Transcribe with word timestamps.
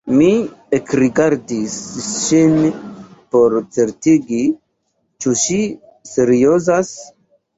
Mi 0.19 0.27
ekrigardis 0.75 1.73
ŝin 2.05 2.55
por 3.35 3.57
certigi 3.77 4.41
ĉu 5.25 5.35
ŝi 5.43 5.59
seriozas. 6.15 6.91